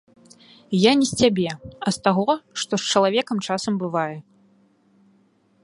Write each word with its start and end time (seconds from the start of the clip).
Я 0.83 0.91
не 1.01 1.05
з 1.09 1.17
цябе, 1.23 1.49
а 1.87 1.93
з 1.97 2.07
таго, 2.07 2.33
што 2.63 2.73
з 2.83 2.95
чалавекам 2.95 3.37
часам 3.49 3.73
бывае. 3.85 4.15